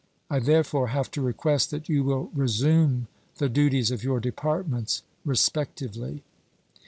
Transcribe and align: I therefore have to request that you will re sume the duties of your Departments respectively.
I 0.31 0.39
therefore 0.39 0.87
have 0.87 1.11
to 1.11 1.21
request 1.21 1.69
that 1.69 1.87
you 1.87 2.03
will 2.03 2.31
re 2.33 2.47
sume 2.47 3.05
the 3.37 3.47
duties 3.49 3.91
of 3.91 4.03
your 4.03 4.19
Departments 4.19 5.03
respectively. 5.23 6.23